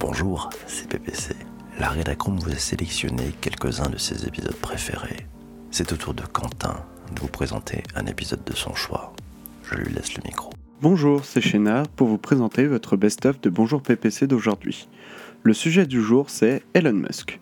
[0.00, 1.34] Bonjour, c'est PPC.
[1.78, 5.26] La Rédacroom vous a sélectionné quelques-uns de ses épisodes préférés.
[5.70, 9.12] C'est au tour de Quentin de vous présenter un épisode de son choix.
[9.62, 10.54] Je lui laisse le micro.
[10.80, 14.88] Bonjour, c'est Chénard pour vous présenter votre best-of de Bonjour PPC d'aujourd'hui.
[15.42, 17.38] Le sujet du jour, c'est Elon Musk.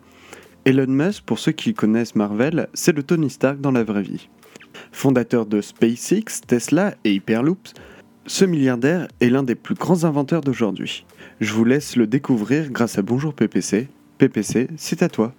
[0.64, 4.28] Elon Musk, pour ceux qui connaissent Marvel, c'est le Tony Stark dans la vraie vie.
[4.90, 7.74] Fondateur de SpaceX, Tesla et Hyperloops,
[8.28, 11.04] ce milliardaire est l'un des plus grands inventeurs d'aujourd'hui.
[11.40, 13.88] Je vous laisse le découvrir grâce à Bonjour PPC.
[14.18, 15.32] PPC, c'est à toi.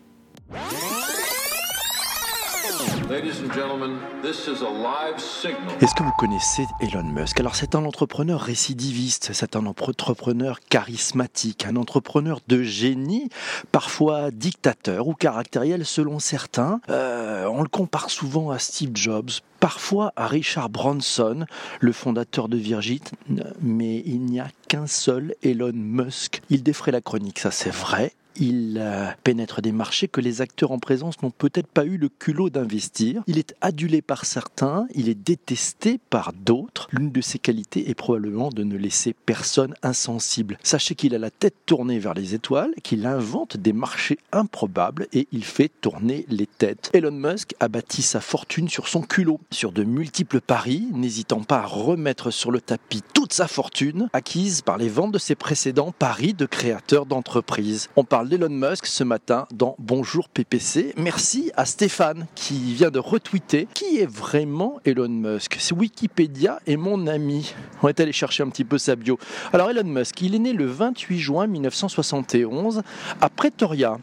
[5.82, 7.40] Est-ce que vous connaissez Elon Musk?
[7.40, 13.30] Alors c'est un entrepreneur récidiviste, c'est un entrepreneur charismatique, un entrepreneur de génie,
[13.72, 16.80] parfois dictateur ou caractériel selon certains.
[16.90, 21.46] Euh, on le compare souvent à Steve Jobs, parfois à Richard Branson,
[21.82, 23.00] le fondateur de Virgin,
[23.62, 26.42] mais il n'y a qu'un seul Elon Musk.
[26.50, 30.72] Il défrait la chronique, ça c'est vrai, il euh, pénètre des marchés que les acteurs
[30.72, 33.22] en présence n'ont peut-être pas eu le culot d'investir.
[33.28, 36.88] Il est adulé par certains, il est détesté par d'autres.
[36.92, 40.58] L'une de ses qualités est probablement de ne laisser personne insensible.
[40.64, 45.28] Sachez qu'il a la tête tournée vers les étoiles, qu'il invente des marchés improbables et
[45.32, 46.90] il fait tourner les têtes.
[46.94, 51.60] Elon Musk a bâti sa fortune sur son culot, sur de multiples paris, n'hésitant pas
[51.60, 55.92] à remettre sur le tapis toute sa fortune acquise par les ventes de ses précédents
[55.92, 57.90] paris de créateurs d'entreprises.
[58.30, 60.94] d'Elon Musk ce matin dans Bonjour PPC.
[60.98, 63.68] Merci à Stéphane qui vient de retweeter.
[63.74, 65.58] Qui est vraiment Elon Musk?
[65.60, 67.56] C'est Wikipédia et mon ami.
[67.82, 69.18] On est allé chercher un petit peu sa bio.
[69.52, 72.84] Alors Elon Musk, il est né le 28 juin 1971
[73.20, 73.98] à Pretoria,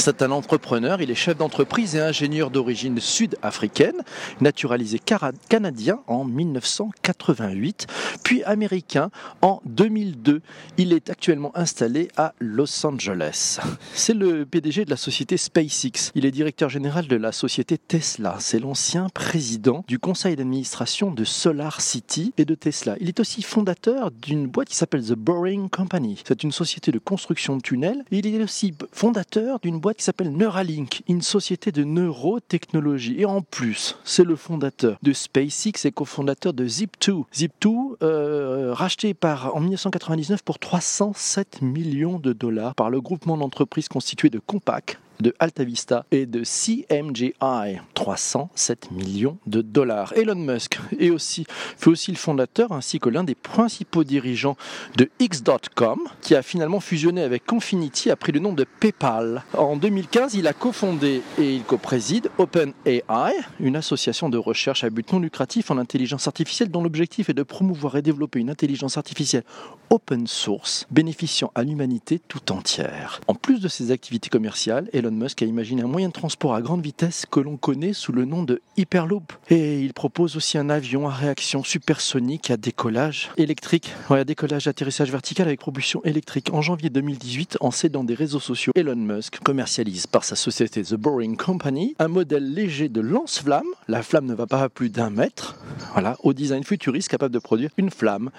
[0.00, 4.00] c'est un entrepreneur, il est chef d'entreprise et ingénieur d'origine sud-africaine,
[4.40, 7.86] naturalisé canadien en 1988,
[8.24, 9.10] puis américain
[9.42, 10.40] en 2002.
[10.78, 13.60] Il est actuellement installé à Los Angeles.
[13.92, 16.12] C'est le PDG de la société SpaceX.
[16.14, 18.36] Il est directeur général de la société Tesla.
[18.40, 22.96] C'est l'ancien président du conseil d'administration de Solar City et de Tesla.
[23.00, 26.22] Il est aussi fondateur d'une boîte qui s'appelle The Boring Company.
[26.26, 28.02] C'est une société de construction de tunnels.
[28.10, 33.16] Il est aussi fondateur d'une boîte qui s'appelle Neuralink, une société de neurotechnologie.
[33.18, 37.24] Et en plus, c'est le fondateur de SpaceX et cofondateur de Zip2.
[37.34, 43.88] Zip2, euh, racheté par, en 1999 pour 307 millions de dollars par le groupement d'entreprises
[43.88, 50.12] constitué de Compaq, de Altavista et de CMGI, 307 millions de dollars.
[50.16, 51.46] Elon Musk est aussi,
[51.86, 54.56] aussi le fondateur ainsi que l'un des principaux dirigeants
[54.96, 59.44] de X.com qui a finalement fusionné avec Confinity après le nom de PayPal.
[59.56, 65.12] En 2015, il a cofondé et il co-préside OpenAI, une association de recherche à but
[65.12, 69.44] non lucratif en intelligence artificielle dont l'objectif est de promouvoir et développer une intelligence artificielle
[69.90, 73.20] open source bénéficiant à l'humanité tout entière.
[73.26, 76.62] En plus de ses activités commerciales, Elon Musk a imaginé un moyen de transport à
[76.62, 79.32] grande vitesse que l'on connaît sous le nom de Hyperloop.
[79.48, 84.68] Et il propose aussi un avion à réaction supersonique à décollage électrique, ouais, à décollage
[84.68, 86.50] atterrissage vertical avec propulsion électrique.
[86.52, 90.94] En janvier 2018, en cédant des réseaux sociaux, Elon Musk commercialise par sa société The
[90.94, 93.66] Boring Company un modèle léger de lance-flamme.
[93.88, 95.56] La flamme ne va pas à plus d'un mètre.
[95.92, 98.30] Voilà, au design futuriste capable de produire une flamme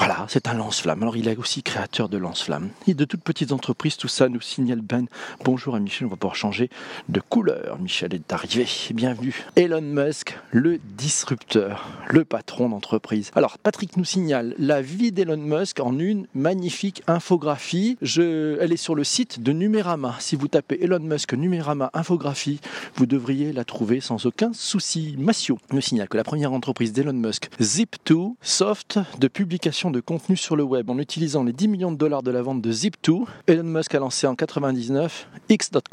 [0.00, 1.02] voilà, c'est un lance-flamme.
[1.02, 2.70] Alors il est aussi créateur de lance-flamme.
[2.86, 5.06] Et de toutes petites entreprises, tout ça nous signale Ben.
[5.44, 6.70] Bonjour à Michel, on va pouvoir changer
[7.08, 7.78] de couleur.
[7.80, 9.34] Michel est arrivé, bienvenue.
[9.56, 13.30] Elon Musk, le disrupteur, le patron d'entreprise.
[13.34, 17.98] Alors Patrick nous signale la vie d'Elon Musk en une magnifique infographie.
[18.02, 20.16] Elle est sur le site de Numérama.
[20.20, 22.60] Si vous tapez Elon Musk Numérama infographie,
[22.94, 25.16] vous devriez la trouver sans aucun souci.
[25.18, 30.36] Massio nous signale que la première entreprise d'Elon Musk, Zip2, soft de publication de contenu
[30.36, 33.24] sur le web en utilisant les 10 millions de dollars de la vente de Zip2,
[33.46, 35.89] Elon Musk a lancé en 99 X.com.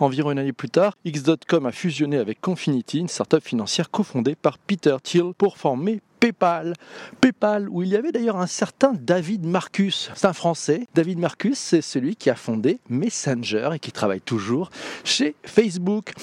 [0.00, 4.56] Environ une année plus tard, X.com a fusionné avec Confinity, une startup financière cofondée par
[4.56, 6.72] Peter Thiel pour former PayPal.
[7.20, 10.10] PayPal, où il y avait d'ailleurs un certain David Marcus.
[10.14, 10.86] C'est un Français.
[10.94, 14.70] David Marcus, c'est celui qui a fondé Messenger et qui travaille toujours
[15.04, 16.14] chez Facebook.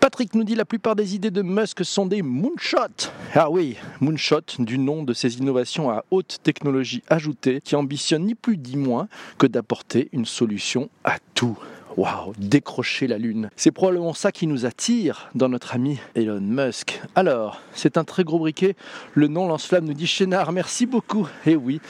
[0.00, 3.10] Patrick nous dit la plupart des idées de Musk sont des moonshots.
[3.34, 8.34] Ah oui, moonshot du nom de ces innovations à haute technologie ajoutée qui ambitionnent ni
[8.34, 9.08] plus ni moins
[9.38, 11.58] que d'apporter une solution à tout.
[11.96, 13.50] Waouh, décrocher la Lune.
[13.56, 17.02] C'est probablement ça qui nous attire dans notre ami Elon Musk.
[17.14, 18.76] Alors, c'est un très gros briquet.
[19.14, 21.28] Le nom lance-flamme nous dit Chénard, merci beaucoup.
[21.46, 21.80] Et eh oui,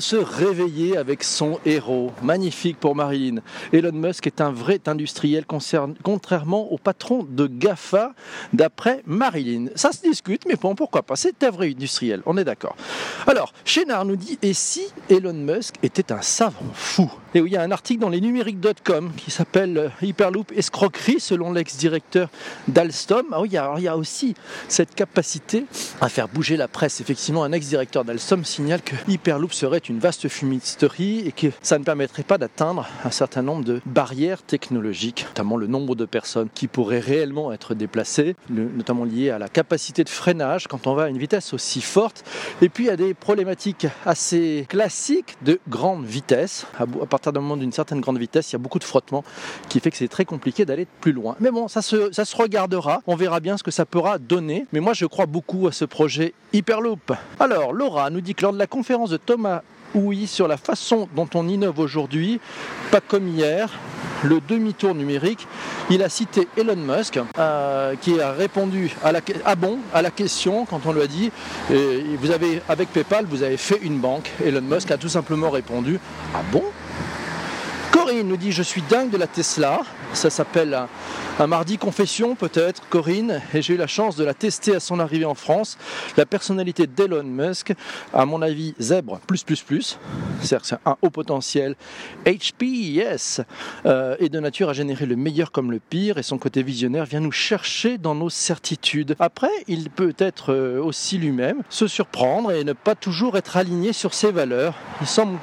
[0.00, 2.10] se réveiller avec son héros.
[2.22, 3.40] Magnifique pour Marilyn.
[3.72, 8.12] Elon Musk est un vrai industriel, contrairement au patron de GAFA,
[8.52, 9.66] d'après Marilyn.
[9.76, 11.16] Ça se discute, mais bon, pourquoi pas?
[11.16, 12.76] C'est un vrai industriel, on est d'accord.
[13.26, 17.10] Alors, Chénard nous dit Et si Elon Musk était un savant fou?
[17.34, 21.20] Et oui, il y a un article dans les numériques.com qui s'appelle euh, Hyperloop escroquerie
[21.20, 22.28] selon l'ex-directeur
[22.68, 23.26] d'Alstom.
[23.32, 24.34] Ah oui, il y, a, aussi
[24.68, 25.66] cette capacité
[26.00, 27.00] à faire bouger la presse.
[27.00, 31.84] Effectivement, un ex-directeur d'Alstom signale que Hyperloop serait une vaste fumisterie et que ça ne
[31.84, 36.66] permettrait pas d'atteindre un certain nombre de barrières technologiques, notamment le nombre de personnes qui
[36.66, 41.08] pourraient réellement être déplacées, notamment liées à la capacité de freinage quand on va à
[41.08, 42.24] une vitesse aussi forte.
[42.62, 46.66] Et puis, il y a des problématiques assez classiques de grande vitesse.
[46.78, 49.24] À partir d'un moment d'une certaine grande vitesse, il y a beaucoup de frottement
[49.68, 51.36] qui fait que c'est très compliqué d'aller plus loin.
[51.40, 54.66] Mais bon, ça se, regardera, on verra bien ce que ça pourra donner.
[54.72, 57.12] Mais moi, je crois beaucoup à ce projet Hyperloop.
[57.40, 59.62] Alors, Laura nous dit que lors de la conférence de Thomas
[59.94, 62.40] oui sur la façon dont on innove aujourd'hui,
[62.90, 63.70] pas comme hier,
[64.24, 65.46] le demi-tour numérique,
[65.90, 69.54] il a cité Elon Musk, euh, qui a répondu à la, ah
[69.92, 71.30] à la question quand on lui a dit
[71.70, 74.30] avez, avec PayPal, vous avez fait une banque.
[74.44, 76.00] Elon Musk a tout simplement répondu
[76.34, 76.64] Ah bon?
[77.94, 79.82] Corinne nous dit Je suis dingue de la Tesla.
[80.14, 80.76] Ça s'appelle
[81.38, 83.40] un, mardi confession, peut-être, Corinne.
[83.54, 85.78] Et j'ai eu la chance de la tester à son arrivée en France.
[86.16, 87.72] La personnalité d'Elon Musk,
[88.12, 89.98] à mon avis, zèbre plus, plus, plus.
[90.40, 91.76] C'est-à-dire c'est un haut potentiel
[92.26, 93.40] HP, yes.
[93.86, 96.18] Euh, et de nature à générer le meilleur comme le pire.
[96.18, 99.14] Et son côté visionnaire vient nous chercher dans nos certitudes.
[99.20, 103.92] Après, il peut être euh, aussi lui-même, se surprendre et ne pas toujours être aligné
[103.92, 104.74] sur ses valeurs.
[105.00, 105.38] Il semble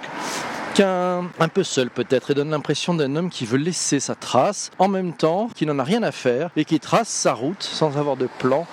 [0.80, 4.88] un peu seul peut-être et donne l'impression d'un homme qui veut laisser sa trace en
[4.88, 8.16] même temps qui n'en a rien à faire et qui trace sa route sans avoir
[8.16, 8.66] de plan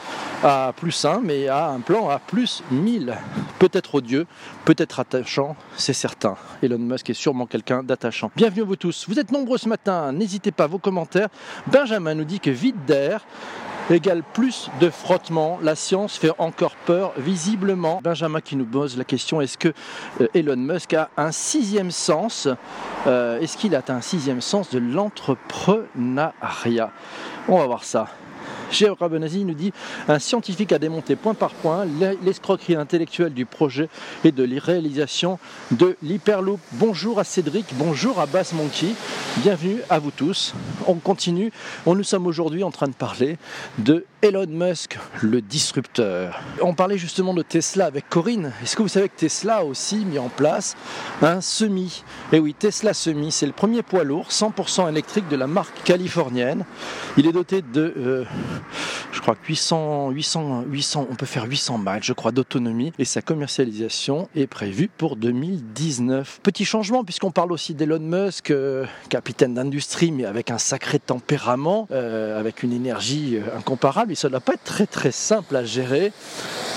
[0.45, 3.17] à plus 1 mais à un plan à plus 1000
[3.59, 4.27] peut-être odieux
[4.65, 6.37] peut-être attachant c'est certain.
[6.62, 8.31] Elon Musk est sûrement quelqu'un d'attachant.
[8.37, 9.06] Bienvenue à vous tous.
[9.09, 10.12] Vous êtes nombreux ce matin.
[10.12, 11.29] N'hésitez pas à vos commentaires.
[11.67, 13.25] Benjamin nous dit que vide d'air
[13.90, 15.58] égale plus de frottement.
[15.62, 18.00] La science fait encore peur, visiblement.
[18.02, 19.73] Benjamin qui nous pose la question est-ce que
[20.20, 22.46] euh, Elon Musk a un sixième sens
[23.06, 26.93] euh, Est-ce qu'il a un sixième sens de l'entrepreneuriat?
[27.49, 28.08] On va voir ça.
[28.71, 29.73] Gérard Rabenazi nous dit
[30.09, 31.87] un scientifique a démonté point par point
[32.23, 33.89] l'escroquerie intellectuelle du projet
[34.25, 35.39] et de la réalisation
[35.71, 36.61] de l'Hyperloop.
[36.73, 38.89] Bonjour à Cédric, bonjour à Bass Monkey,
[39.39, 40.55] bienvenue à vous tous.
[40.87, 41.50] On continue,
[41.87, 43.39] on nous sommes aujourd'hui en train de parler
[43.79, 46.41] de Elon Musk, le disrupteur.
[46.61, 48.53] On parlait justement de Tesla avec Corinne.
[48.62, 50.77] Est-ce que vous savez que Tesla a aussi mis en place
[51.23, 52.03] un semi?
[52.33, 55.83] Et eh oui, Tesla Semi, c'est le premier poids lourd 100% électrique de la marque
[55.85, 56.65] californienne.
[57.17, 58.25] Il est doté de euh,
[59.12, 62.93] je crois que 800, 800, 800, on peut faire 800 miles, je crois, d'autonomie.
[62.99, 66.40] Et sa commercialisation est prévue pour 2019.
[66.43, 71.88] Petit changement, puisqu'on parle aussi d'Elon Musk, euh, capitaine d'industrie, mais avec un sacré tempérament,
[71.90, 74.12] euh, avec une énergie euh, incomparable.
[74.12, 76.12] Et ça ne doit pas être très très simple à gérer.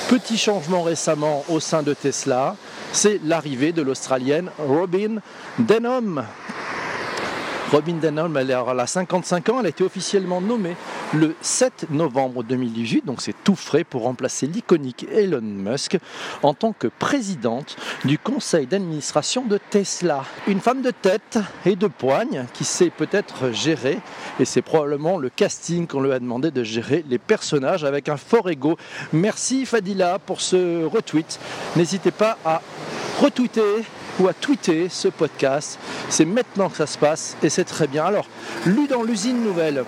[0.10, 2.56] Petit changement récemment au sein de Tesla,
[2.92, 5.18] c'est l'arrivée de l'Australienne Robin
[5.60, 6.26] Denham
[7.72, 10.76] Robin Denholm, elle a 55 ans, elle a été officiellement nommée
[11.14, 15.98] le 7 novembre 2018, donc c'est tout frais pour remplacer l'iconique Elon Musk
[16.44, 20.26] en tant que présidente du conseil d'administration de Tesla.
[20.48, 24.00] Une femme de tête et de poigne qui sait peut-être gérer,
[24.42, 28.18] et c'est probablement le casting qu'on lui a demandé de gérer les personnages avec un
[28.18, 28.76] fort ego.
[29.14, 31.40] Merci Fadila pour ce retweet.
[31.78, 32.62] N'hésitez pas à
[33.22, 33.86] retweeter
[34.20, 35.80] ou à tweeter ce podcast.
[36.10, 38.06] C'est maintenant que ça se passe et c'est très bien.
[38.06, 38.28] Alors,
[38.66, 39.84] lu dans l'usine nouvelle,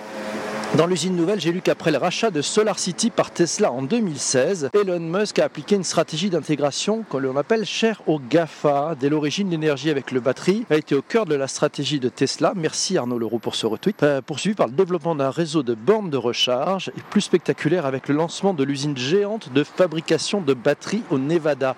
[0.76, 4.70] dans l'usine nouvelle, j'ai lu qu'après le rachat de Solar City par Tesla en 2016,
[4.74, 8.96] Elon Musk a appliqué une stratégie d'intégration que l'on appelle cher au GAFA.
[8.98, 12.54] Dès l'origine, l'énergie avec le batterie a été au cœur de la stratégie de Tesla.
[12.56, 14.02] Merci Arnaud Leroux pour ce retweet.
[14.02, 18.08] Euh, poursuivi par le développement d'un réseau de bornes de recharge et plus spectaculaire avec
[18.08, 21.76] le lancement de l'usine géante de fabrication de batteries au Nevada.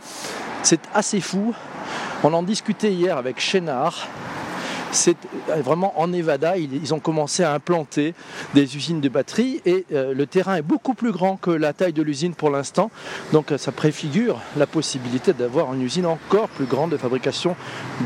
[0.62, 1.54] C'est assez fou.
[2.23, 4.09] On en discutait hier avec Chénard
[4.97, 5.17] c'est
[5.50, 8.15] euh, vraiment en Nevada, ils, ont commencé à implanter
[8.55, 11.93] des usines de batteries et euh, le terrain est beaucoup plus grand que la taille
[11.93, 12.91] de l'usine pour l'instant.
[13.33, 17.57] Donc euh, ça préfigure la possibilité d'avoir une usine encore plus grande de fabrication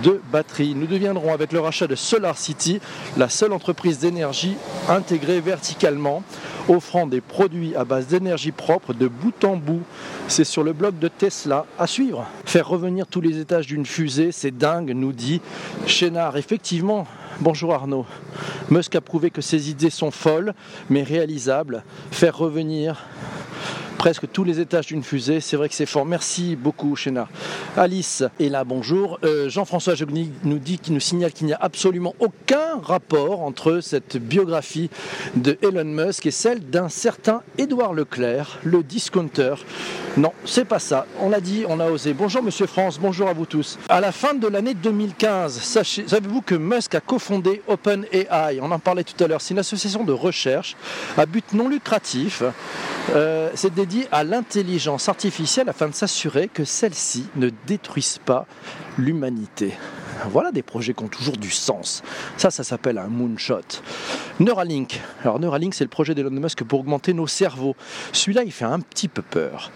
[0.02, 0.74] de batteries.
[0.74, 2.80] Nous deviendrons avec le rachat de Solar City
[3.16, 4.56] la seule entreprise d'énergie
[4.88, 6.22] intégrée verticalement
[6.68, 9.82] offrant des produits à base d'énergie propre de bout en bout.
[10.28, 12.26] C'est sur le blog de Tesla à suivre.
[12.44, 15.40] Faire revenir tous les étages d'une fusée, c'est dingue, nous dit
[15.86, 16.36] Chénard.
[16.36, 16.79] Effectivement,
[17.40, 18.06] Bonjour Arnaud.
[18.70, 20.54] Musk a prouvé que ses idées sont folles,
[20.88, 21.84] mais réalisables.
[22.10, 23.04] Faire revenir
[24.00, 25.40] presque tous les étages d'une fusée.
[25.40, 26.06] C'est vrai que c'est fort.
[26.06, 27.28] Merci beaucoup, Chénard.
[27.76, 29.18] Alice est là, bonjour.
[29.24, 33.80] Euh, Jean-François Jogny nous dit, qui nous signale qu'il n'y a absolument aucun rapport entre
[33.80, 34.88] cette biographie
[35.36, 39.56] de Elon Musk et celle d'un certain Édouard Leclerc, le discounter.
[40.16, 41.04] Non, c'est pas ça.
[41.20, 42.14] On l'a dit, on a osé.
[42.14, 43.78] Bonjour Monsieur France, bonjour à vous tous.
[43.90, 48.60] À la fin de l'année 2015, savez-vous que Musk a cofondé OpenAI?
[48.62, 49.42] On en parlait tout à l'heure.
[49.42, 50.74] C'est une association de recherche
[51.18, 52.42] à but non lucratif.
[53.14, 53.74] Euh, c'est
[54.12, 58.46] à l'intelligence artificielle afin de s'assurer que celle-ci ne détruise pas
[58.98, 59.74] l'humanité.
[60.30, 62.02] Voilà des projets qui ont toujours du sens.
[62.36, 63.82] Ça, ça s'appelle un moonshot.
[64.38, 65.00] Neuralink.
[65.22, 67.74] Alors Neuralink, c'est le projet d'Elon Musk pour augmenter nos cerveaux.
[68.12, 69.70] Celui-là, il fait un petit peu peur.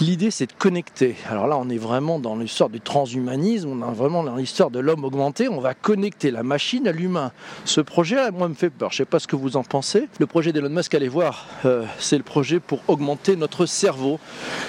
[0.00, 1.14] L'idée, c'est de connecter.
[1.30, 4.80] Alors là, on est vraiment dans l'histoire du transhumanisme, on est vraiment dans l'histoire de
[4.80, 5.48] l'homme augmenté.
[5.48, 7.30] On va connecter la machine à l'humain.
[7.64, 8.90] Ce projet, moi, me fait peur.
[8.90, 10.08] Je ne sais pas ce que vous en pensez.
[10.18, 14.18] Le projet d'Elon Musk, allez voir, euh, c'est le projet pour augmenter notre cerveau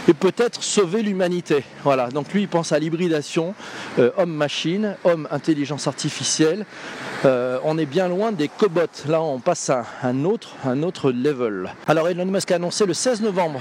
[0.07, 1.63] et peut-être sauver l'humanité.
[1.83, 2.09] Voilà.
[2.09, 3.55] Donc lui, il pense à l'hybridation
[3.97, 6.67] euh, homme-machine, homme-intelligence artificielle.
[7.25, 8.81] Euh, on est bien loin des cobots.
[9.07, 11.73] Là, on passe à un autre, un autre level.
[11.87, 13.59] Alors Elon Musk a annoncé le 16 novembre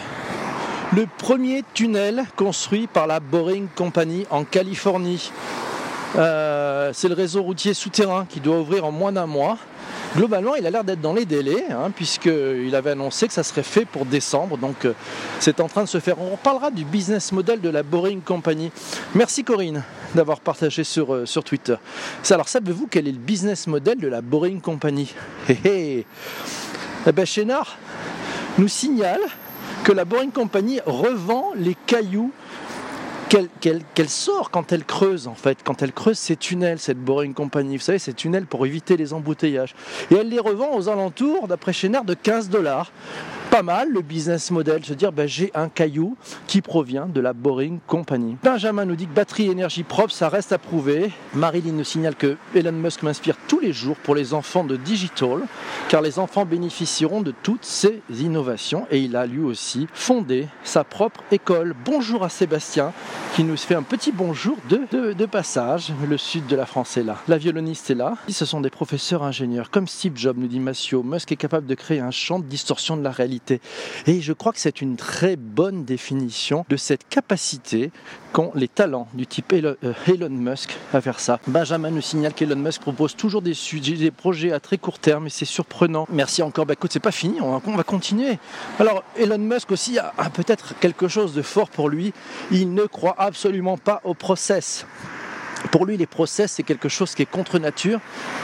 [0.92, 5.32] le premier tunnel construit par la Boring Company en Californie.
[6.16, 9.58] Euh, c'est le réseau routier souterrain qui doit ouvrir en moins d'un mois.
[10.16, 13.64] Globalement, il a l'air d'être dans les délais, hein, puisqu'il avait annoncé que ça serait
[13.64, 14.56] fait pour décembre.
[14.56, 14.92] Donc, euh,
[15.40, 16.20] c'est en train de se faire.
[16.20, 18.70] On parlera du business model de la Boring Company.
[19.14, 19.82] Merci Corinne
[20.14, 21.74] d'avoir partagé sur, euh, Twitter.
[22.30, 25.12] Alors, savez-vous quel est le business model de la Boring Company?
[25.48, 26.06] Eh hey,
[27.06, 27.76] eh ben, Chénard
[28.56, 29.20] nous signale
[29.84, 32.32] que la Boring Company revend les cailloux
[33.60, 37.76] qu'elle sort quand elle creuse en fait, quand elle creuse ses tunnels, cette Boring Company,
[37.76, 39.74] vous savez, ces tunnels pour éviter les embouteillages.
[40.10, 42.92] Et elle les revend aux alentours, d'après Chénard, de 15 dollars
[43.54, 46.16] pas mal le business model, se dire ben, j'ai un caillou
[46.48, 48.36] qui provient de la Boring Company.
[48.42, 51.12] Benjamin nous dit que batterie énergie propre, ça reste à prouver.
[51.34, 55.42] Marilyn nous signale que Elon Musk m'inspire tous les jours pour les enfants de Digital,
[55.88, 60.82] car les enfants bénéficieront de toutes ces innovations et il a lui aussi fondé sa
[60.82, 61.76] propre école.
[61.84, 62.92] Bonjour à Sébastien
[63.36, 65.92] qui nous fait un petit bonjour de, de, passage.
[66.08, 67.18] Le sud de la France est là.
[67.28, 68.16] La violoniste est là.
[68.28, 69.70] Ce sont des professeurs ingénieurs.
[69.70, 72.96] Comme Steve Jobs nous dit Massio, Musk est capable de créer un champ de distorsion
[72.96, 77.90] de la réalité et je crois que c'est une très bonne définition de cette capacité
[78.32, 81.38] qu'ont les talents du type Elon, euh, Musk à faire ça.
[81.46, 85.26] Benjamin nous signale qu'Elon Musk propose toujours des, sujets, des projets à très court terme
[85.26, 86.06] et c'est surprenant.
[86.10, 86.66] Merci encore.
[86.66, 88.38] Bah écoute, c'est pas fini, on va, continuer.
[88.78, 92.12] Alors Elon Musk aussi a peut-être quelque chose de fort pour lui.
[92.50, 94.86] Il ne croit absolument pas au process.
[95.70, 98.00] Pour lui, les process, c'est quelque chose qui est contre nature,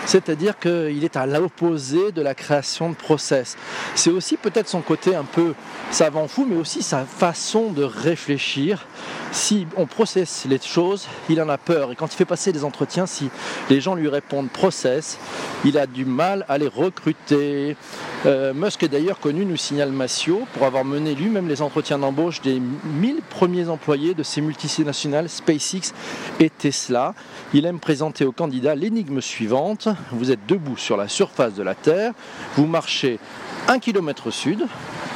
[0.06, 3.56] c'est-à-dire qu'il est à l'opposé de la création de process.
[3.94, 5.54] C'est aussi peut-être son côté un peu
[5.90, 8.86] savant fou, mais aussi sa façon de réfléchir.
[9.32, 11.92] Si on processe les choses, il en a peur.
[11.92, 13.30] Et quand il fait passer des entretiens, si
[13.68, 15.18] les gens lui répondent process,
[15.64, 17.76] il a du mal à les recruter.
[18.26, 22.40] Euh, Musk est d'ailleurs connu, nous signale Massio, pour avoir mené lui-même les entretiens d'embauche
[22.40, 25.92] des 1000 premiers employés de ces multinationales SpaceX
[26.38, 27.10] et Tesla.
[27.55, 29.88] Il aime présenter aux candidats l'énigme suivante.
[30.12, 32.12] Vous êtes debout sur la surface de la Terre,
[32.57, 33.19] vous marchez
[33.69, 34.67] un kilomètre au sud,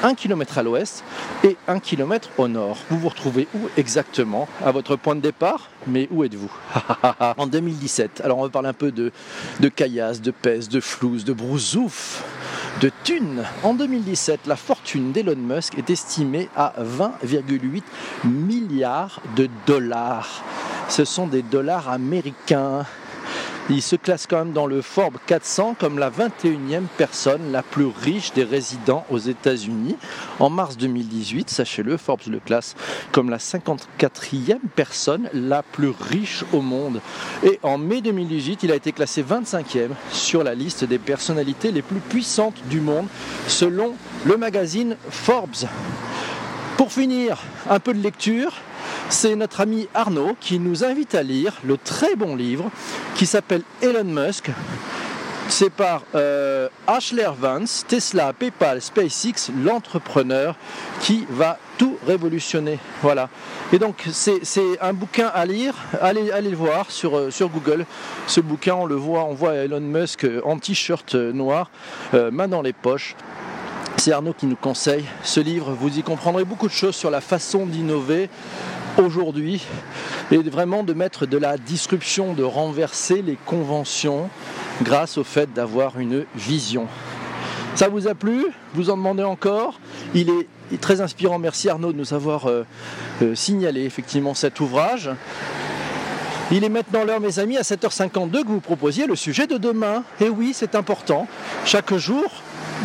[0.03, 1.03] un kilomètre à l'ouest
[1.43, 2.77] et un kilomètre au nord.
[2.91, 4.49] Vous vous retrouvez où exactement?
[4.65, 5.71] À votre point de départ?
[5.87, 6.53] Mais où êtes-vous?
[7.37, 9.13] En 2017, alors on va parler un peu de,
[9.61, 12.23] de caillasse, de pèse, de flouze, de brousouf,
[12.81, 13.45] de thunes.
[13.63, 17.83] En 2017, la fortune d'Elon Musk est estimée à 20,8
[18.25, 20.45] milliards de dollars.
[20.89, 22.85] Ce sont des dollars américains.
[23.71, 27.87] Il se classe quand même dans le Forbes 400 comme la 21e personne la plus
[27.87, 29.97] riche des résidents aux États-Unis.
[30.39, 32.75] En mars 2018, sachez-le, Forbes le classe
[33.11, 37.01] comme la 54e personne la plus riche au monde.
[37.43, 41.83] Et en mai 2018, il a été classé 25e sur la liste des personnalités les
[41.83, 43.07] plus puissantes du monde
[43.49, 43.95] selon
[44.27, 45.67] le magazine Forbes.
[46.77, 47.39] Pour finir,
[47.71, 48.53] un peu de lecture
[49.09, 52.71] c'est notre ami Arnaud qui nous invite à lire le très bon livre
[53.15, 54.51] qui s'appelle Elon Musk.
[55.49, 60.57] C'est par euh, Ashley Vance, Tesla, PayPal, SpaceX, l'entrepreneur
[61.01, 62.79] qui va tout révolutionner.
[63.03, 63.29] Voilà.
[63.73, 64.41] Et donc c'est
[64.81, 67.85] un bouquin à lire, allez, le voir sur, euh, sur Google.
[68.27, 71.71] Ce bouquin, on le voit, on voit Elon Musk en t-shirt noir,
[72.15, 73.15] euh, main dans les poches.
[73.97, 75.73] C'est Arnaud qui nous conseille ce livre.
[75.73, 78.29] Vous y comprendrez beaucoup de choses sur la façon d'innover,
[78.99, 79.63] aujourd'hui
[80.31, 84.29] est vraiment de mettre de la disruption, de renverser les conventions
[84.83, 86.87] grâce au fait d'avoir une vision.
[87.75, 88.47] Ça vous a plu?
[88.75, 89.81] Vous en demandez encore?
[90.15, 91.39] Il est très inspirant.
[91.39, 92.65] Merci Arnaud de nous avoir euh,
[93.23, 95.11] euh, signalé effectivement cet ouvrage.
[96.51, 100.05] Il est maintenant l'heure, mes amis, à 7h52 que vous proposiez le sujet de demain.
[100.21, 101.27] Et oui, c'est important.
[101.65, 102.25] Chaque jour,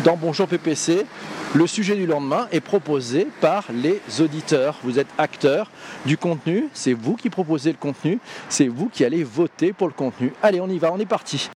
[0.02, 1.06] dans Bonjour PPC,
[1.54, 4.78] le sujet du lendemain est proposé par les auditeurs.
[4.84, 5.70] Vous êtes acteurs
[6.06, 9.92] du contenu, c'est vous qui proposez le contenu, c'est vous qui allez voter pour le
[9.92, 10.32] contenu.
[10.42, 11.50] Allez, on y va, on est parti.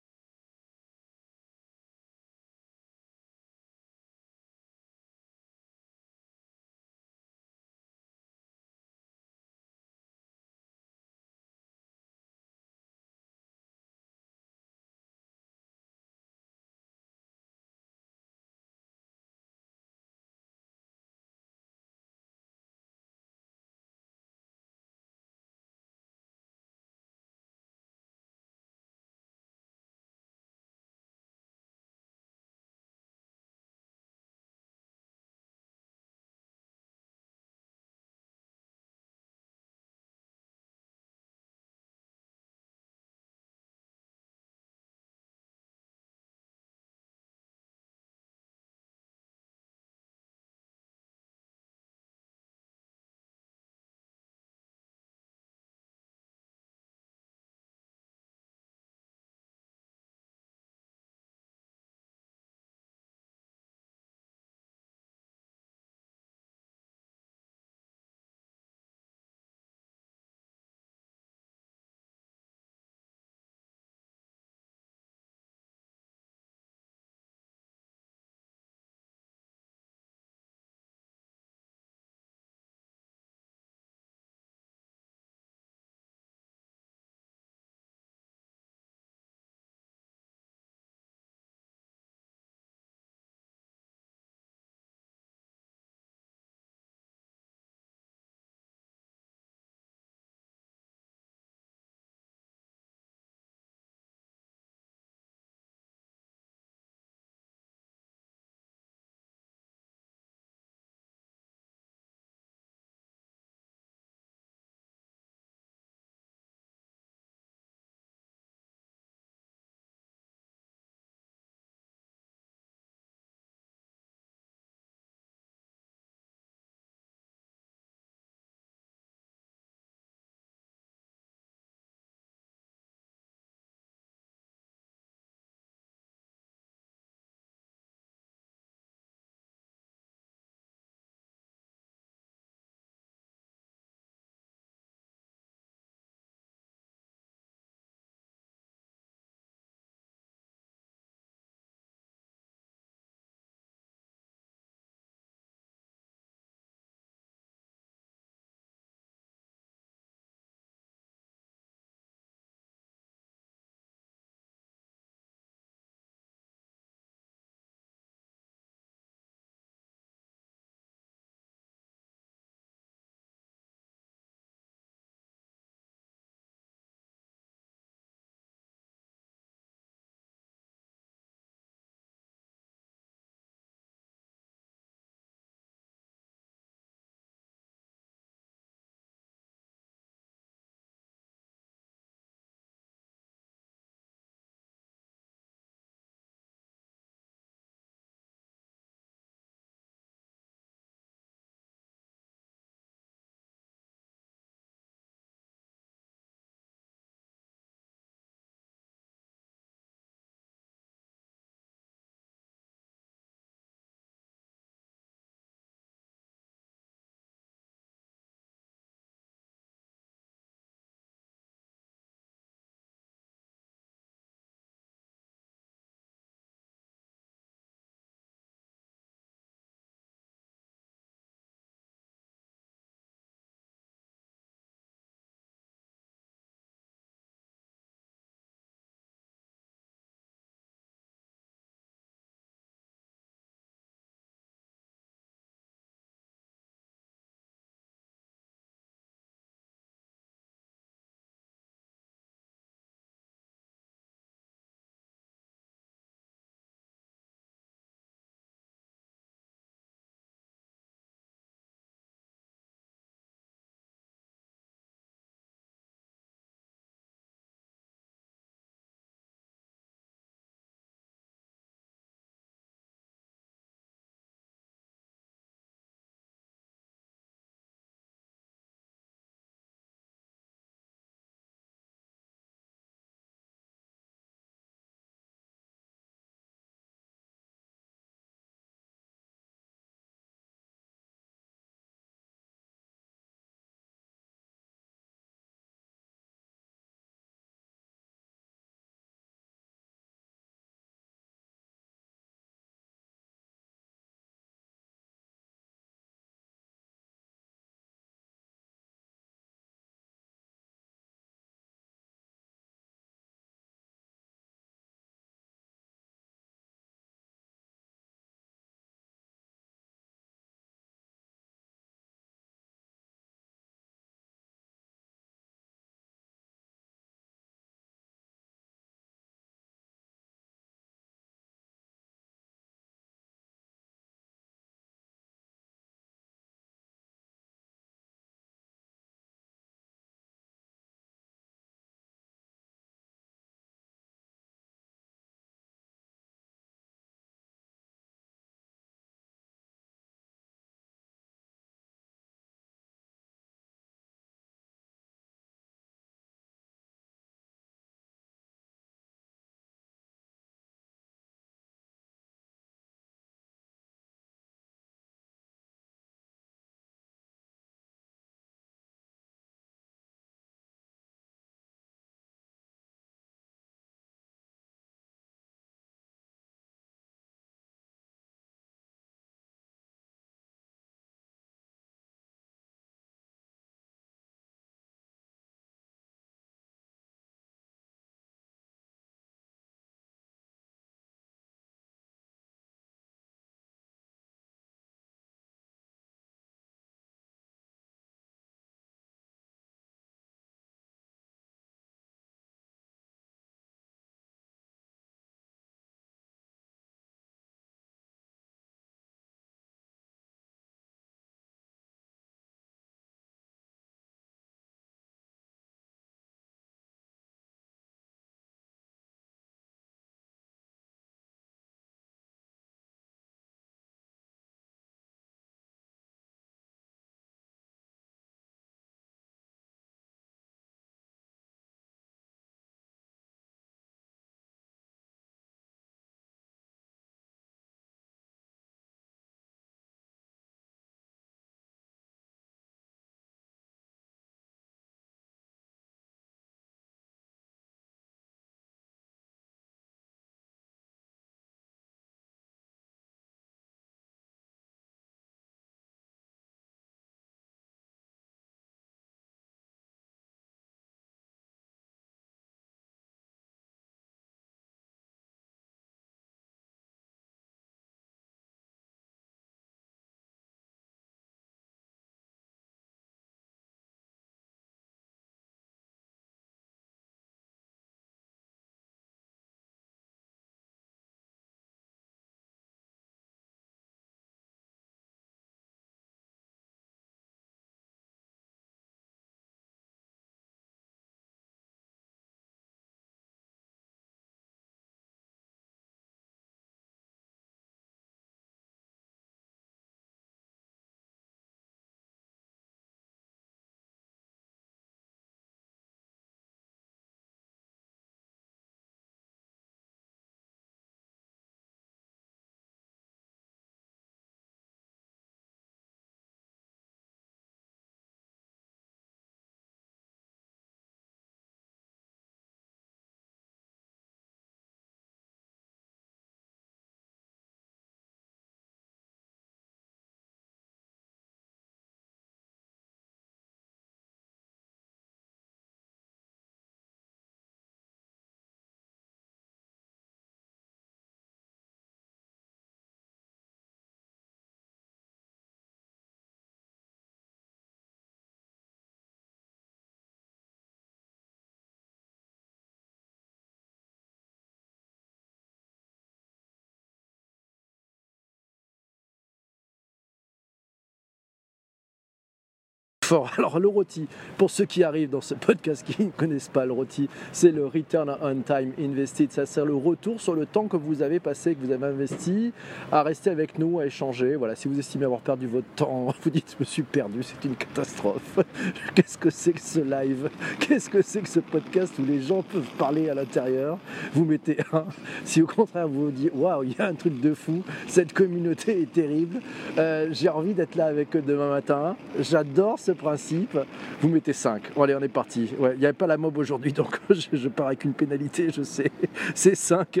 [563.38, 566.72] Alors le rôti, pour ceux qui arrivent dans ce podcast qui ne connaissent pas le
[566.72, 569.32] rôti, c'est le Return on Time Invested.
[569.32, 572.52] Ça sert le retour sur le temps que vous avez passé, que vous avez investi,
[572.90, 574.36] à rester avec nous, à échanger.
[574.36, 577.44] Voilà, si vous estimez avoir perdu votre temps, vous dites je me suis perdu, c'est
[577.44, 578.40] une catastrophe.
[578.94, 580.28] Qu'est-ce que c'est que ce live?
[580.60, 583.78] Qu'est-ce que c'est que ce podcast où les gens peuvent parler à l'intérieur?
[584.14, 584.86] Vous mettez un.
[585.24, 588.12] Si au contraire vous vous dites waouh, il y a un truc de fou, cette
[588.12, 589.40] communauté est terrible,
[589.78, 593.58] euh, j'ai envie d'être là avec eux demain matin, j'adore ce principe,
[594.00, 594.74] vous mettez 5.
[594.74, 595.50] Bon, allez, on est parti.
[595.58, 598.62] Ouais, il n'y avait pas la mob aujourd'hui, donc je, pars avec une pénalité, je
[598.62, 598.90] sais.
[599.34, 600.00] C'est 5.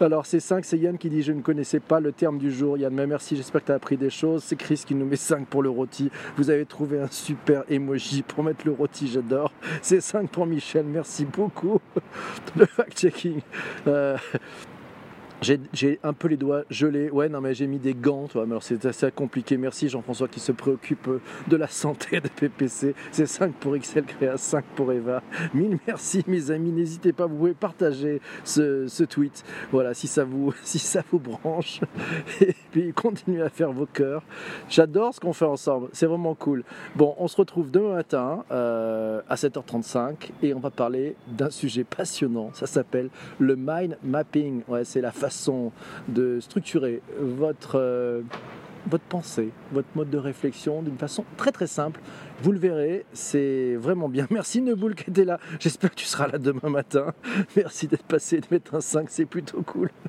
[0.00, 2.78] Alors, c'est 5, c'est Yann qui dit Je ne connaissais pas le terme du jour.
[2.78, 4.44] Yann, mais merci, j'espère que tu as appris des choses.
[4.44, 6.10] C'est Chris qui nous met 5 pour le rôti.
[6.36, 9.52] Vous avez trouvé un super emoji pour mettre le rôti, j'adore.
[9.82, 11.80] C'est 5 pour Michel, merci beaucoup.
[12.56, 13.40] Le fact-checking.
[13.86, 14.16] Euh,
[15.42, 17.10] j'ai un peu les doigts gelés.
[17.10, 18.44] Ouais, non, mais j'ai mis des gants, toi.
[18.46, 19.56] Mais alors, c'est assez compliqué.
[19.56, 22.94] Merci Jean-François qui se préoccupe euh, de la santé de PPC.
[23.10, 25.22] C'est 5 pour XL Créa, 5 pour Eva.
[25.54, 26.72] Mille merci, mes amis.
[26.72, 29.44] N'hésitez pas, vous pouvez partager ce, tweet.
[29.72, 31.80] Voilà, si ça vous, si ça vous branche.
[32.70, 34.22] Puis, continuez à faire vos cœurs.
[34.68, 35.88] J'adore ce qu'on fait ensemble.
[35.92, 36.64] C'est vraiment cool.
[36.96, 41.84] Bon, on se retrouve demain matin euh, à 7h35 et on va parler d'un sujet
[41.84, 42.50] passionnant.
[42.54, 44.62] Ça s'appelle le mind mapping.
[44.84, 45.72] C'est la façon
[46.08, 48.22] de structurer votre, euh,
[48.88, 52.00] votre pensée, votre mode de réflexion d'une façon très très simple.
[52.42, 54.26] Vous le verrez, c'est vraiment bien.
[54.30, 55.38] Merci Neboul qui était là.
[55.58, 57.12] J'espère que tu seras là demain matin.
[57.56, 59.90] Merci d'être passé de mettre un 5, c'est plutôt cool.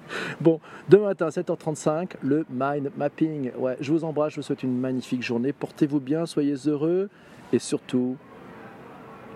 [0.41, 3.51] Bon, demain matin, 7h35, le mind mapping.
[3.57, 5.53] Ouais, je vous embrasse, je vous souhaite une magnifique journée.
[5.53, 7.09] Portez-vous bien, soyez heureux
[7.53, 8.17] et surtout,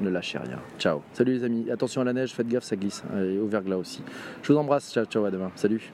[0.02, 0.60] ne lâchez rien.
[0.80, 1.02] Ciao.
[1.13, 1.69] Salut les amis.
[1.71, 3.04] Attention à la neige, faites gaffe, ça glisse.
[3.17, 4.04] Et au verglas aussi.
[4.41, 4.91] Je vous embrasse.
[4.91, 5.52] Ciao, ciao, à demain.
[5.56, 5.91] Salut.